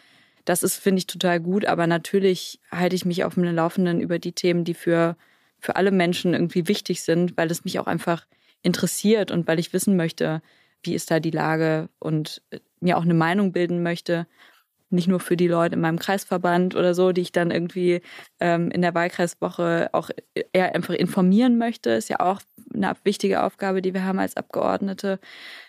[0.45, 1.65] Das ist, finde ich, total gut.
[1.65, 5.15] Aber natürlich halte ich mich auf dem Laufenden über die Themen, die für
[5.59, 8.25] für alle Menschen irgendwie wichtig sind, weil es mich auch einfach
[8.61, 10.41] interessiert und weil ich wissen möchte,
[10.83, 14.27] wie ist da die Lage und äh, mir auch eine Meinung bilden möchte.
[14.89, 18.01] Nicht nur für die Leute in meinem Kreisverband oder so, die ich dann irgendwie
[18.39, 20.09] ähm, in der Wahlkreiswoche auch
[20.53, 21.91] eher einfach informieren möchte.
[21.91, 22.41] Ist ja auch
[22.73, 25.19] eine wichtige Aufgabe, die wir haben als Abgeordnete,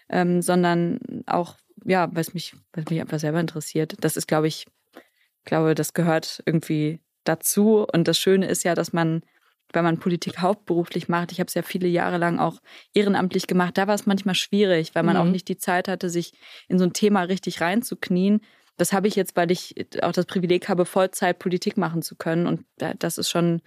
[0.09, 3.97] ähm, sondern auch, ja, es mich, weil mich einfach selber interessiert.
[4.01, 4.67] Das ist, glaube ich,
[5.45, 7.87] glaube, das gehört irgendwie dazu.
[7.93, 9.23] Und das Schöne ist ja, dass man
[9.73, 12.61] wenn man Politik hauptberuflich macht, ich habe es ja viele Jahre lang auch
[12.95, 15.23] ehrenamtlich gemacht, da war es manchmal schwierig, weil man mhm.
[15.23, 16.33] auch nicht die Zeit hatte, sich
[16.69, 18.41] in so ein Thema richtig reinzuknien.
[18.77, 22.47] Das habe ich jetzt, weil ich auch das Privileg habe, Vollzeit Politik machen zu können.
[22.47, 22.65] Und
[22.99, 23.61] das ist schon,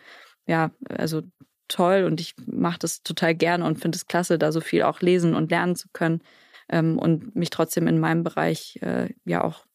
[0.48, 1.22] ja, also
[1.68, 5.02] toll und ich mache das total gerne und finde es klasse, da so viel auch
[5.02, 6.22] lesen und lernen zu können
[6.70, 9.66] ähm, und mich trotzdem in meinem Bereich äh, ja auch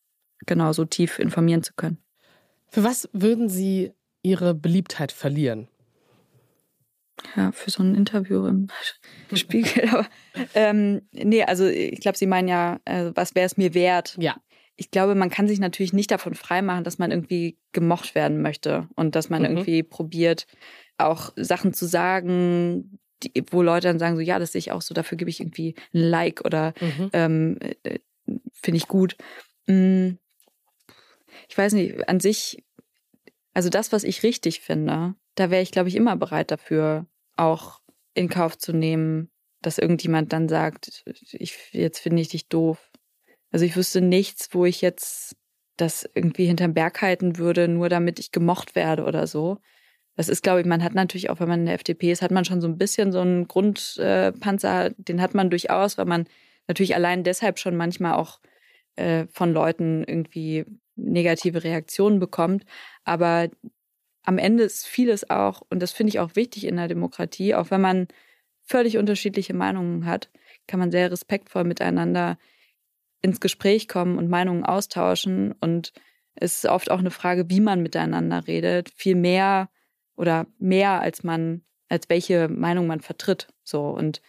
[0.46, 1.98] genauso tief informieren zu können.
[2.68, 5.68] Für was würden Sie Ihre Beliebtheit verlieren?
[7.36, 8.68] Ja, für so ein Interview im
[9.34, 9.88] Spiegel.
[9.88, 10.06] Aber
[10.54, 14.16] ähm, nee, also ich glaube, Sie meinen ja, äh, was wäre es mir wert?
[14.18, 14.36] Ja.
[14.76, 18.88] Ich glaube, man kann sich natürlich nicht davon freimachen, dass man irgendwie gemocht werden möchte
[18.94, 19.48] und dass man mhm.
[19.48, 20.46] irgendwie probiert,
[20.98, 24.82] auch Sachen zu sagen, die, wo Leute dann sagen, so ja, das sehe ich auch
[24.82, 27.10] so, dafür gebe ich irgendwie ein Like oder mhm.
[27.12, 27.98] ähm, äh,
[28.52, 29.16] finde ich gut.
[29.66, 30.18] Hm,
[31.48, 32.64] ich weiß nicht, an sich,
[33.58, 37.80] also das, was ich richtig finde, da wäre ich, glaube ich, immer bereit dafür, auch
[38.14, 42.92] in Kauf zu nehmen, dass irgendjemand dann sagt, ich, jetzt finde ich dich doof.
[43.50, 45.34] Also ich wüsste nichts, wo ich jetzt
[45.76, 49.58] das irgendwie hinterm Berg halten würde, nur damit ich gemocht werde oder so.
[50.14, 52.30] Das ist, glaube ich, man hat natürlich auch, wenn man in der FDP ist, hat
[52.30, 56.28] man schon so ein bisschen so einen Grundpanzer, äh, den hat man durchaus, weil man
[56.68, 58.38] natürlich allein deshalb schon manchmal auch
[58.94, 60.64] äh, von Leuten irgendwie
[60.98, 62.64] negative Reaktionen bekommt.
[63.04, 63.48] Aber
[64.24, 67.70] am Ende ist vieles auch, und das finde ich auch wichtig in der Demokratie, auch
[67.70, 68.08] wenn man
[68.62, 70.28] völlig unterschiedliche Meinungen hat,
[70.66, 72.38] kann man sehr respektvoll miteinander
[73.22, 75.52] ins Gespräch kommen und Meinungen austauschen.
[75.60, 75.92] Und
[76.34, 79.70] es ist oft auch eine Frage, wie man miteinander redet, viel mehr
[80.16, 83.48] oder mehr als man, als welche Meinung man vertritt.
[83.64, 83.88] So.
[83.88, 84.20] Und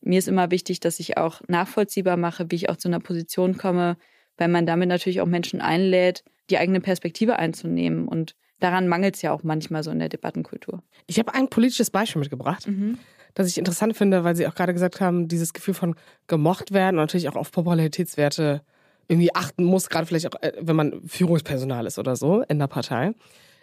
[0.00, 3.56] mir ist immer wichtig, dass ich auch nachvollziehbar mache, wie ich auch zu einer Position
[3.56, 3.96] komme,
[4.38, 9.22] weil man damit natürlich auch Menschen einlädt, die eigene Perspektive einzunehmen und daran mangelt es
[9.22, 10.82] ja auch manchmal so in der Debattenkultur.
[11.06, 12.98] Ich habe ein politisches Beispiel mitgebracht, mhm.
[13.34, 15.94] das ich interessant finde, weil Sie auch gerade gesagt haben, dieses Gefühl von
[16.26, 18.62] gemocht werden und natürlich auch auf Popularitätswerte
[19.08, 22.66] irgendwie achten muss, gerade vielleicht auch, äh, wenn man Führungspersonal ist oder so in der
[22.66, 23.12] Partei.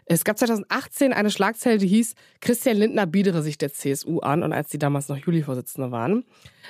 [0.07, 4.43] Es gab 2018 eine Schlagzeile, die hieß, Christian Lindner biedere sich der CSU an.
[4.43, 6.25] Und als sie damals noch Juli-Vorsitzende waren,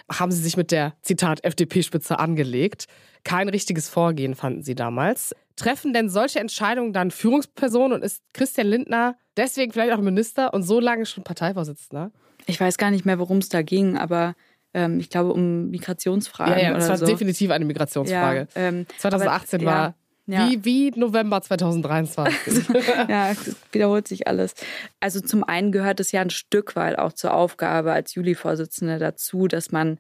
[0.10, 2.86] haben sie sich mit der, Zitat, FDP-Spitze angelegt.
[3.26, 5.36] Kein richtiges Vorgehen fanden sie damals.
[5.58, 10.63] Treffen denn solche Entscheidungen dann Führungspersonen und ist Christian Lindner deswegen vielleicht auch Minister und
[10.63, 12.12] so lange schon Parteivorsitzender?
[12.45, 14.36] Ich weiß gar nicht mehr, worum es da ging, aber
[14.74, 16.54] ähm, ich glaube um Migrationsfragen.
[16.54, 17.06] Ja, ja, das war so.
[17.06, 18.48] definitiv eine Migrationsfrage.
[18.56, 19.95] Ja, ähm, 2018 aber, war
[20.27, 20.49] ja.
[20.49, 22.67] Wie, wie November 2023.
[23.07, 23.33] ja,
[23.71, 24.53] wiederholt sich alles.
[24.99, 29.47] Also zum einen gehört es ja ein Stück weit auch zur Aufgabe als Juli-Vorsitzende dazu,
[29.47, 29.99] dass man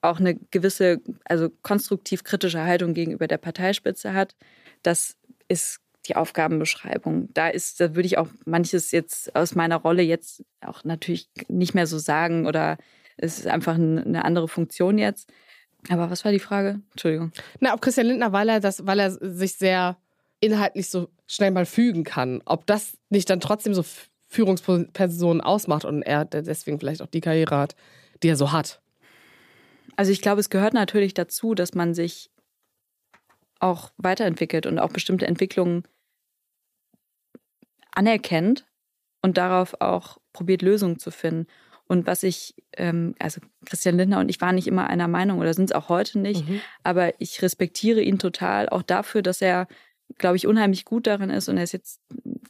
[0.00, 4.34] auch eine gewisse, also konstruktiv kritische Haltung gegenüber der Parteispitze hat.
[4.82, 5.16] Das
[5.48, 7.28] ist die Aufgabenbeschreibung.
[7.34, 11.74] Da ist, da würde ich auch manches jetzt aus meiner Rolle jetzt auch natürlich nicht
[11.74, 12.78] mehr so sagen oder
[13.16, 15.30] es ist einfach eine andere Funktion jetzt.
[15.88, 16.80] Aber was war die Frage?
[16.90, 17.32] Entschuldigung.
[17.60, 19.96] Na, ob Christian Lindner, weil er das, weil er sich sehr
[20.40, 23.84] inhaltlich so schnell mal fügen kann, ob das nicht dann trotzdem so
[24.28, 27.74] Führungspersonen ausmacht und er deswegen vielleicht auch die Karriere hat,
[28.22, 28.80] die er so hat.
[29.96, 32.30] Also ich glaube, es gehört natürlich dazu, dass man sich
[33.58, 35.82] auch weiterentwickelt und auch bestimmte Entwicklungen
[37.90, 38.66] anerkennt
[39.22, 41.48] und darauf auch probiert, Lösungen zu finden.
[41.88, 45.54] Und was ich, ähm, also Christian Lindner und ich waren nicht immer einer Meinung oder
[45.54, 46.60] sind es auch heute nicht, mhm.
[46.84, 49.66] aber ich respektiere ihn total auch dafür, dass er,
[50.18, 52.00] glaube ich, unheimlich gut darin ist und er ist jetzt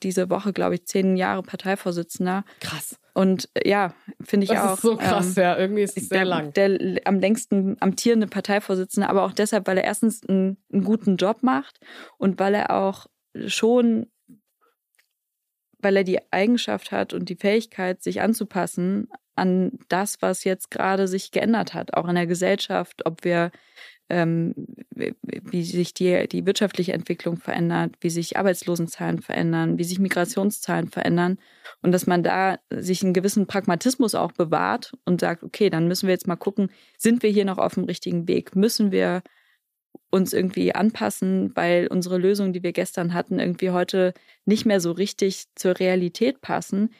[0.03, 2.45] diese Woche, glaube ich, zehn Jahre Parteivorsitzender.
[2.61, 2.99] Krass.
[3.15, 4.67] Und äh, ja, finde ich das auch.
[4.67, 5.59] Das ist so krass, ähm, ja.
[5.59, 6.53] Irgendwie ist es sehr der, lang.
[6.55, 11.43] Der am längsten amtierende Parteivorsitzende, aber auch deshalb, weil er erstens einen, einen guten Job
[11.43, 11.81] macht
[12.17, 13.07] und weil er auch
[13.47, 14.07] schon,
[15.79, 21.07] weil er die Eigenschaft hat und die Fähigkeit, sich anzupassen an das, was jetzt gerade
[21.07, 23.51] sich geändert hat, auch in der Gesellschaft, ob wir
[24.11, 24.55] ähm,
[24.91, 31.39] wie sich die, die wirtschaftliche Entwicklung verändert, wie sich Arbeitslosenzahlen verändern, wie sich Migrationszahlen verändern
[31.83, 36.07] und dass man da sich einen gewissen Pragmatismus auch bewahrt und sagt, okay, dann müssen
[36.07, 38.57] wir jetzt mal gucken, sind wir hier noch auf dem richtigen Weg?
[38.57, 39.23] Müssen wir
[40.11, 44.15] uns irgendwie anpassen, weil unsere Lösungen, die wir gestern hatten, irgendwie heute
[44.47, 46.95] nicht mehr so richtig zur Realität passen.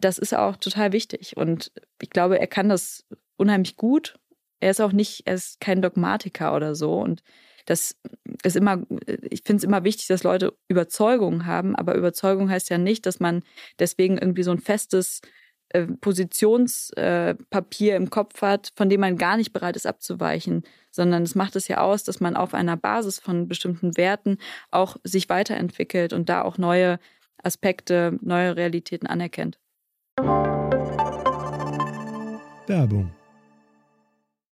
[0.00, 1.36] Das ist auch total wichtig.
[1.36, 3.04] Und ich glaube, er kann das
[3.36, 4.14] unheimlich gut
[4.60, 6.94] er ist auch nicht, er ist kein Dogmatiker oder so.
[6.94, 7.22] Und
[7.66, 7.96] das
[8.44, 8.82] ist immer,
[9.30, 13.20] ich finde es immer wichtig, dass Leute Überzeugungen haben, aber Überzeugung heißt ja nicht, dass
[13.20, 13.42] man
[13.78, 15.20] deswegen irgendwie so ein festes
[15.70, 21.22] äh, Positionspapier äh, im Kopf hat, von dem man gar nicht bereit ist abzuweichen, sondern
[21.22, 24.38] es macht es ja aus, dass man auf einer Basis von bestimmten Werten
[24.70, 26.98] auch sich weiterentwickelt und da auch neue
[27.42, 29.58] Aspekte, neue Realitäten anerkennt.
[32.66, 33.12] Werbung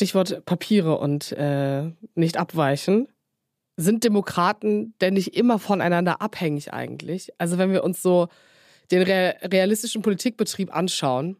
[0.00, 3.08] Stichwort Papiere und äh, nicht abweichen.
[3.76, 7.30] Sind Demokraten denn nicht immer voneinander abhängig eigentlich?
[7.38, 8.28] Also wenn wir uns so
[8.90, 11.36] den re realistischen Politikbetrieb anschauen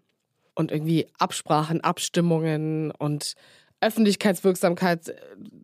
[0.54, 3.35] und irgendwie Absprachen, Abstimmungen und
[3.80, 5.14] Öffentlichkeitswirksamkeit äh,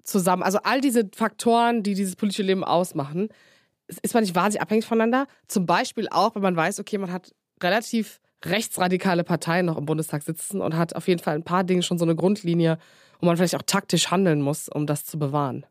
[0.05, 3.29] zusammen, also all diese Faktoren, die dieses politische Leben ausmachen,
[4.03, 5.27] ist man nicht wahnsinnig abhängig voneinander?
[5.49, 10.23] Zum Beispiel auch, wenn man weiß, okay, man hat relativ rechtsradikale Parteien noch im Bundestag
[10.23, 12.79] sitzen und hat auf jeden Fall ein paar Dinge schon so eine Grundlinie,
[13.21, 15.67] wo man vielleicht auch taktisch handeln muss, um das zu bewahren.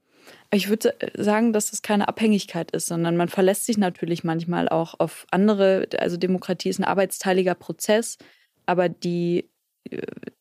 [0.52, 4.95] Ich würde sagen, dass das keine Abhängigkeit ist, sondern man verlässt sich natürlich manchmal auch
[5.00, 5.88] auf andere.
[6.00, 8.17] Also Demokratie ist ein arbeitsteiliger Prozess,
[8.65, 9.50] aber die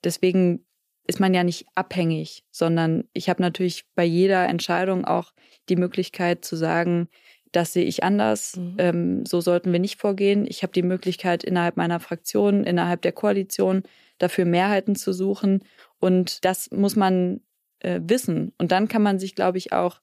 [0.02, 0.64] deswegen
[1.06, 5.32] ist man ja nicht abhängig, sondern ich habe natürlich bei jeder Entscheidung auch
[5.68, 7.08] die Möglichkeit zu sagen,
[7.54, 8.74] das sehe ich anders, mhm.
[8.78, 10.44] ähm, so sollten wir nicht vorgehen.
[10.48, 13.84] Ich habe die Möglichkeit, innerhalb meiner Fraktion, innerhalb der Koalition
[14.18, 15.64] dafür Mehrheiten zu suchen.
[16.00, 17.40] Und das muss man
[17.78, 18.52] äh, wissen.
[18.58, 20.00] Und dann kann man sich, glaube ich, auch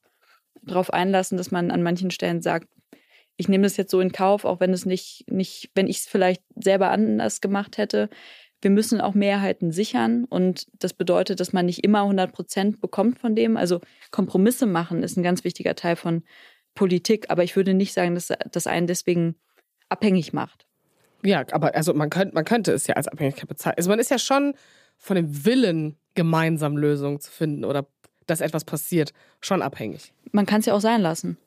[0.62, 2.68] darauf einlassen, dass man an manchen Stellen sagt,
[3.36, 6.06] ich nehme das jetzt so in Kauf, auch wenn es nicht, nicht wenn ich es
[6.06, 8.08] vielleicht selber anders gemacht hätte.
[8.60, 13.18] Wir müssen auch Mehrheiten sichern und das bedeutet, dass man nicht immer 100 Prozent bekommt
[13.18, 13.56] von dem.
[13.56, 13.80] Also
[14.12, 16.22] Kompromisse machen ist ein ganz wichtiger Teil von
[16.74, 19.36] Politik, aber ich würde nicht sagen, dass das einen deswegen
[19.88, 20.66] abhängig macht.
[21.24, 23.78] Ja, aber also man könnte, man könnte es ja als Abhängigkeit bezeichnen.
[23.78, 24.54] Also man ist ja schon
[24.96, 27.86] von dem Willen, gemeinsam Lösungen zu finden oder
[28.26, 30.12] dass etwas passiert, schon abhängig.
[30.30, 31.38] Man kann es ja auch sein lassen.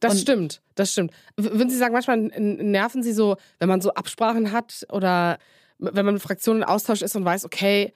[0.00, 1.12] Das Und stimmt, das stimmt.
[1.36, 5.38] Würden Sie sagen, manchmal nerven Sie so, wenn man so Absprachen hat oder
[5.78, 7.92] wenn man mit Fraktionen in Austausch ist und weiß, okay,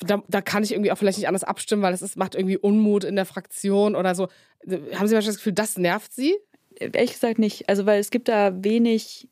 [0.00, 2.56] da, da, kann ich irgendwie auch vielleicht nicht anders abstimmen, weil es ist, macht irgendwie
[2.56, 4.28] Unmut in der Fraktion oder so.
[4.64, 6.34] Haben Sie manchmal das Gefühl, das nervt Sie?
[6.76, 7.68] Ehrlich gesagt nicht.
[7.68, 9.28] Also, weil es gibt da wenig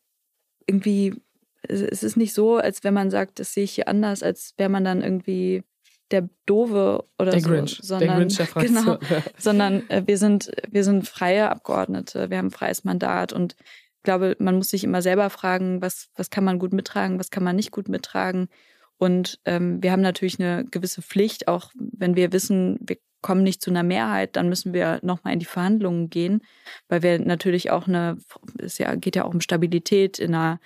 [0.66, 1.14] irgendwie,
[1.62, 4.70] es ist nicht so, als wenn man sagt, das sehe ich hier anders, als wäre
[4.70, 5.64] man dann irgendwie
[6.10, 7.48] der Dove oder der so.
[7.48, 8.84] Grinch, sondern, der Grinch der Fraktion.
[8.84, 8.98] Genau,
[9.38, 13.56] sondern äh, wir sind, wir sind freie Abgeordnete, wir haben ein freies Mandat und
[14.00, 17.30] ich glaube, man muss sich immer selber fragen, was, was kann man gut mittragen, was
[17.30, 18.48] kann man nicht gut mittragen.
[19.00, 23.62] Und ähm, wir haben natürlich eine gewisse Pflicht, auch wenn wir wissen, wir kommen nicht
[23.62, 26.42] zu einer Mehrheit, dann müssen wir nochmal in die Verhandlungen gehen,
[26.88, 28.18] weil wir natürlich auch eine,
[28.58, 30.60] es ja, geht ja auch um Stabilität in einer,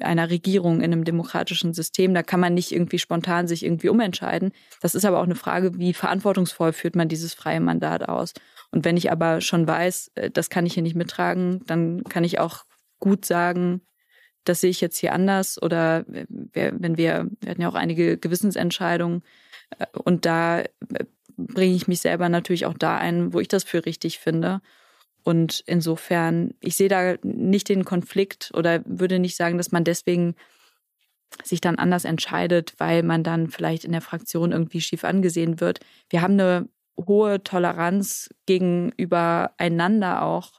[0.00, 2.14] einer Regierung, in einem demokratischen System.
[2.14, 4.52] Da kann man nicht irgendwie spontan sich irgendwie umentscheiden.
[4.80, 8.34] Das ist aber auch eine Frage, wie verantwortungsvoll führt man dieses freie Mandat aus.
[8.70, 12.22] Und wenn ich aber schon weiß, äh, das kann ich hier nicht mittragen, dann kann
[12.22, 12.64] ich auch
[13.00, 13.80] gut sagen,
[14.44, 19.22] das sehe ich jetzt hier anders oder wenn wir, wir hatten ja auch einige Gewissensentscheidungen
[19.78, 20.68] äh, und da äh,
[21.36, 24.60] bringe ich mich selber natürlich auch da ein, wo ich das für richtig finde.
[25.24, 30.36] Und insofern, ich sehe da nicht den Konflikt oder würde nicht sagen, dass man deswegen
[31.42, 35.80] sich dann anders entscheidet, weil man dann vielleicht in der Fraktion irgendwie schief angesehen wird.
[36.08, 40.52] Wir haben eine hohe Toleranz gegenüber einander auch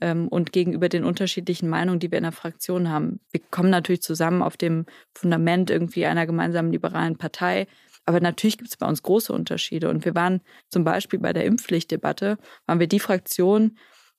[0.00, 3.20] ähm, und gegenüber den unterschiedlichen Meinungen, die wir in der Fraktion haben.
[3.30, 7.66] Wir kommen natürlich zusammen auf dem Fundament irgendwie einer gemeinsamen liberalen Partei.
[8.04, 9.88] Aber natürlich gibt es bei uns große Unterschiede.
[9.90, 13.76] Und wir waren zum Beispiel bei der Impfpflichtdebatte, waren wir die Fraktion,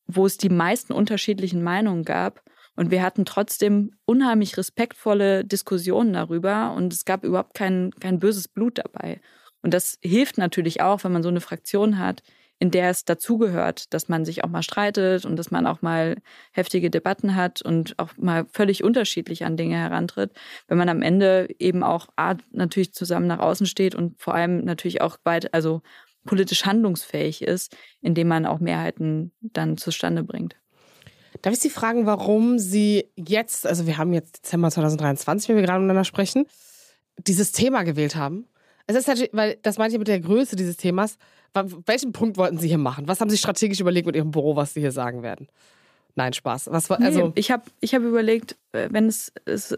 [0.08, 2.44] wo es die meisten unterschiedlichen Meinungen gab.
[2.76, 6.74] Und wir hatten trotzdem unheimlich respektvolle Diskussionen darüber.
[6.74, 9.22] Und es gab überhaupt kein, kein böses Blut dabei.
[9.62, 12.24] Und das hilft natürlich auch, wenn man so eine Fraktion hat,
[12.60, 16.16] in der es dazugehört, dass man sich auch mal streitet und dass man auch mal
[16.52, 20.32] heftige Debatten hat und auch mal völlig unterschiedlich an Dinge herantritt,
[20.68, 24.64] wenn man am Ende eben auch Art natürlich zusammen nach außen steht und vor allem
[24.66, 25.82] natürlich auch weit, also
[26.26, 30.56] politisch handlungsfähig ist, indem man auch Mehrheiten dann zustande bringt.
[31.42, 35.64] Darf ich Sie fragen, warum Sie jetzt, also wir haben jetzt Dezember 2023, wenn wir
[35.64, 36.46] gerade miteinander sprechen,
[37.18, 38.48] dieses Thema gewählt haben?
[38.88, 41.18] Es ist natürlich, weil das meinte ich mit der Größe dieses Themas.
[41.86, 43.08] Welchen Punkt wollten Sie hier machen?
[43.08, 45.48] Was haben Sie strategisch überlegt mit Ihrem Büro, was Sie hier sagen werden?
[46.16, 46.70] Nein, Spaß.
[46.72, 49.78] Was war, also nee, ich habe ich hab überlegt, äh, wenn es, es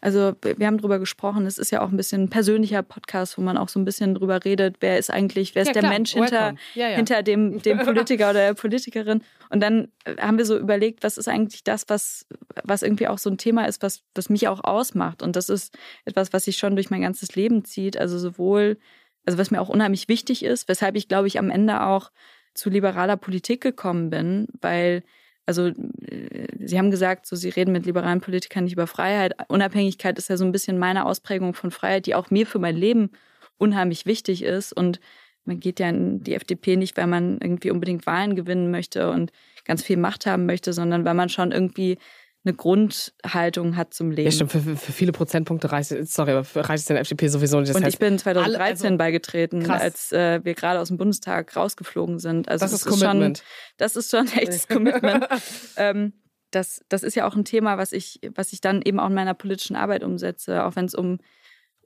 [0.00, 3.42] also wir haben drüber gesprochen, es ist ja auch ein bisschen ein persönlicher Podcast, wo
[3.42, 5.92] man auch so ein bisschen drüber redet, wer ist eigentlich, wer ist ja, der klar.
[5.92, 6.96] Mensch hinter, ja, ja.
[6.96, 9.22] hinter dem, dem Politiker oder der Politikerin.
[9.50, 12.26] Und dann äh, haben wir so überlegt, was ist eigentlich das, was,
[12.64, 15.22] was irgendwie auch so ein Thema ist, was, was mich auch ausmacht.
[15.22, 17.96] Und das ist etwas, was sich schon durch mein ganzes Leben zieht.
[17.96, 18.78] Also sowohl,
[19.26, 22.10] also was mir auch unheimlich wichtig ist, weshalb ich, glaube ich, am Ende auch
[22.54, 25.02] zu liberaler Politik gekommen bin, weil
[25.46, 29.34] also äh, Sie haben gesagt, so Sie reden mit liberalen Politikern nicht über Freiheit.
[29.48, 32.76] Unabhängigkeit ist ja so ein bisschen meine Ausprägung von Freiheit, die auch mir für mein
[32.76, 33.10] Leben
[33.56, 34.72] unheimlich wichtig ist.
[34.72, 34.98] Und
[35.44, 39.30] man geht ja in die FDP nicht, weil man irgendwie unbedingt Wahlen gewinnen möchte und
[39.64, 41.98] ganz viel Macht haben möchte, sondern weil man schon irgendwie
[42.46, 44.26] eine Grundhaltung hat zum Leben.
[44.26, 44.52] Ja, stimmt.
[44.52, 47.70] Für, für viele Prozentpunkte reicht, sorry, aber reicht es der FDP sowieso nicht.
[47.70, 49.82] Das und ich bin 2013 alle, also, beigetreten, krass.
[49.82, 52.48] als äh, wir gerade aus dem Bundestag rausgeflogen sind.
[52.48, 53.38] Also das, das ist Commitment.
[53.38, 55.26] Schon, das ist schon echtes Commitment.
[55.76, 56.12] ähm,
[56.52, 59.14] das, das ist ja auch ein Thema, was ich, was ich dann eben auch in
[59.14, 61.18] meiner politischen Arbeit umsetze, auch wenn es um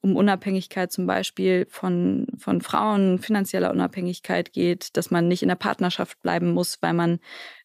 [0.03, 5.57] um Unabhängigkeit zum Beispiel von, von Frauen, finanzieller Unabhängigkeit geht, dass man nicht in der
[5.57, 7.21] Partnerschaft bleiben muss, weil man,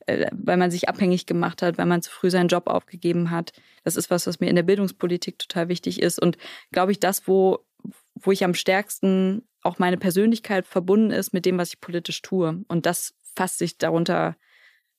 [0.05, 3.53] äh, weil man sich abhängig gemacht hat, weil man zu früh seinen Job aufgegeben hat.
[3.83, 6.21] Das ist was, was mir in der Bildungspolitik total wichtig ist.
[6.21, 6.37] Und
[6.71, 7.59] glaube ich, das, wo,
[8.15, 12.63] wo ich am stärksten auch meine Persönlichkeit verbunden ist mit dem, was ich politisch tue.
[12.67, 14.35] Und das fasst sich darunter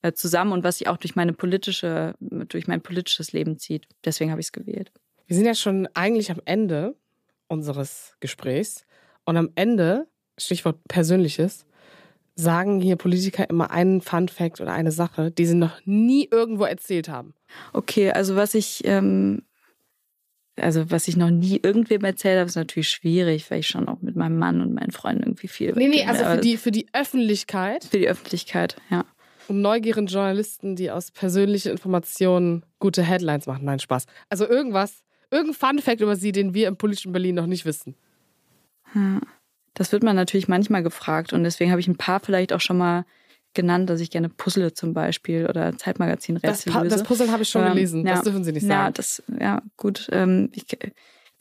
[0.02, 3.86] äh, zusammen und was sich auch durch meine politische, durch mein politisches Leben zieht.
[4.04, 4.90] Deswegen habe ich es gewählt.
[5.26, 6.96] Wir sind ja schon eigentlich am Ende
[7.48, 8.84] unseres Gesprächs.
[9.24, 11.66] Und am Ende, Stichwort Persönliches,
[12.36, 16.64] sagen hier Politiker immer einen Fun Fact oder eine Sache, die sie noch nie irgendwo
[16.64, 17.34] erzählt haben.
[17.72, 19.42] Okay, also was ich, ähm,
[20.60, 24.02] also was ich noch nie irgendwem erzählt habe, ist natürlich schwierig, weil ich schon auch
[24.02, 25.72] mit meinem Mann und meinen Freunden irgendwie viel.
[25.72, 27.84] Nee, nee, also für die, für die Öffentlichkeit.
[27.84, 29.04] Für die Öffentlichkeit, ja.
[29.48, 33.64] Um neugierigen Journalisten, die aus persönlichen Informationen gute Headlines machen.
[33.64, 34.06] Nein, Spaß.
[34.28, 37.94] Also irgendwas, Irgendein Fun-Fact über sie, den wir im politischen Berlin noch nicht wissen.
[38.92, 39.20] Hm.
[39.74, 42.78] Das wird man natürlich manchmal gefragt und deswegen habe ich ein paar vielleicht auch schon
[42.78, 43.04] mal
[43.56, 47.48] genannt, dass ich gerne puzzle zum Beispiel oder Zeitmagazin Rätsel das, das Puzzle habe ich
[47.48, 48.86] schon ähm, gelesen, ja, das dürfen Sie nicht sagen.
[48.86, 50.08] Ja, das, ja gut.
[50.12, 50.66] Ähm, ich,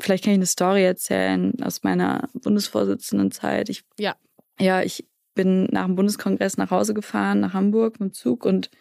[0.01, 3.69] vielleicht kann ich eine Story erzählen aus meiner Bundesvorsitzendenzeit.
[3.69, 4.15] Ich, ja.
[4.59, 8.71] Ja, ich bin nach dem Bundeskongress nach Hause gefahren, nach Hamburg mit dem Zug und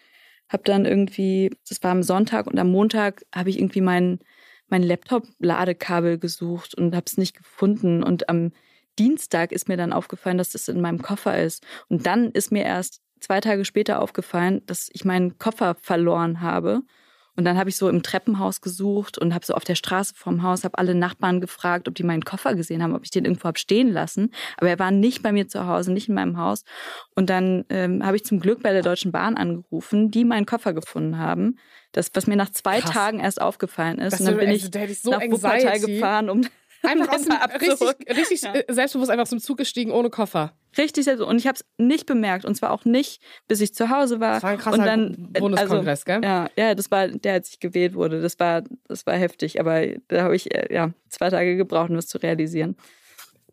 [0.48, 4.20] habe dann irgendwie, das war am Sonntag und am Montag habe ich irgendwie meinen
[4.74, 8.02] mein Laptop-Ladekabel gesucht und habe es nicht gefunden.
[8.02, 8.50] Und am
[8.98, 11.64] Dienstag ist mir dann aufgefallen, dass das in meinem Koffer ist.
[11.88, 16.82] Und dann ist mir erst zwei Tage später aufgefallen, dass ich meinen Koffer verloren habe.
[17.36, 20.42] Und dann habe ich so im Treppenhaus gesucht und habe so auf der Straße vorm
[20.42, 23.44] Haus, habe alle Nachbarn gefragt, ob die meinen Koffer gesehen haben, ob ich den irgendwo
[23.44, 24.30] habe stehen lassen.
[24.56, 26.64] Aber er war nicht bei mir zu Hause, nicht in meinem Haus.
[27.16, 30.74] Und dann ähm, habe ich zum Glück bei der Deutschen Bahn angerufen, die meinen Koffer
[30.74, 31.58] gefunden haben.
[31.92, 32.90] Das, was mir nach zwei Krass.
[32.90, 34.12] Tagen erst aufgefallen ist.
[34.12, 36.42] Das und dann bin also, ich, so nach Wuppertal gefahren, um
[36.82, 38.52] einfach aus dem, richtig, richtig ja.
[38.68, 40.52] Selbstbewusst einfach zum Zug gestiegen ohne Koffer.
[40.76, 41.22] Richtig selbst.
[41.22, 42.44] Und ich habe es nicht bemerkt.
[42.44, 44.34] Und zwar auch nicht, bis ich zu Hause war.
[44.34, 46.28] Das war ein krasser und dann, äh, Bundeskongress, also, gell?
[46.28, 48.20] Ja, ja, das war der, als ich gewählt wurde.
[48.20, 49.60] Das war, das war heftig.
[49.60, 52.76] Aber da habe ich äh, ja, zwei Tage gebraucht, um das zu realisieren.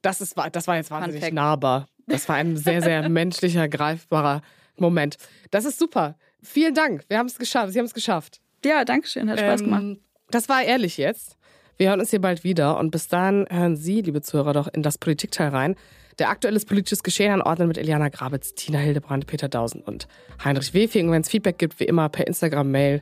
[0.02, 1.88] Das, ist, das war jetzt wahnsinnig nahbar.
[2.08, 4.42] Das war ein sehr, sehr menschlicher, greifbarer
[4.78, 5.18] Moment.
[5.52, 6.18] Das ist super.
[6.42, 7.04] Vielen Dank.
[7.08, 7.74] Wir haben es geschafft.
[7.74, 8.42] Sie haben es geschafft.
[8.66, 9.30] Ja, danke schön.
[9.30, 9.84] Hat Spaß gemacht.
[9.84, 10.00] Ähm,
[10.30, 11.38] das war ehrlich jetzt.
[11.82, 14.84] Wir hören uns hier bald wieder und bis dahin hören Sie, liebe Zuhörer, doch in
[14.84, 15.76] das Politikteil rein.
[16.20, 20.08] Der aktuelles politisches Geschehen anordnen mit Eliana Grabitz, Tina Hildebrand, Peter Dausen und
[20.46, 21.10] Heinrich Wefing.
[21.10, 23.02] Wenn es Feedback gibt, wie immer per Instagram, Mail,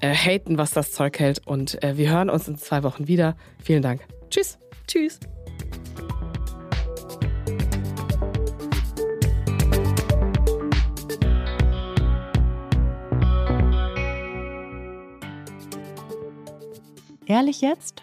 [0.00, 1.46] äh, haten, was das Zeug hält.
[1.46, 3.36] Und äh, wir hören uns in zwei Wochen wieder.
[3.62, 4.00] Vielen Dank.
[4.30, 4.56] Tschüss.
[4.86, 5.20] Tschüss.
[17.26, 18.02] Ehrlich jetzt?